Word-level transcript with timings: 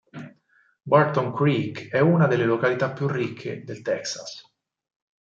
Barton 0.81 1.31
Creek 1.31 1.91
è 1.91 1.99
una 1.99 2.25
delle 2.25 2.45
località 2.45 2.91
più 2.91 3.05
ricche 3.05 3.63
del 3.63 3.83
Texas. 3.83 4.41